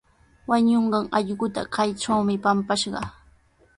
[0.49, 3.07] Wañunqan allquuta kaytrawmi pampashqaa.